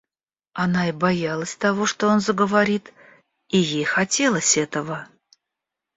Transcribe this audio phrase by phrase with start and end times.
[0.53, 2.91] Она и боялась того, что он заговорит,
[3.49, 5.07] и ей хотелось этого.